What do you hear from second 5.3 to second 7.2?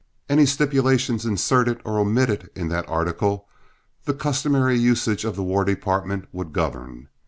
the War Department would govern.